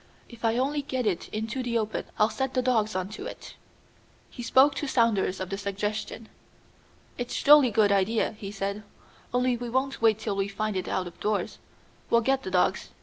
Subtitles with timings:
[0.27, 3.53] "If I only get it into the open I'll set the dogs on to it."
[4.31, 6.27] He spoke to Saunders of the suggestion.
[7.19, 8.81] "It's jolly good idea," he said;
[9.31, 11.59] "only we won't wait till we find it out of doors.
[12.09, 12.89] We'll get the dogs.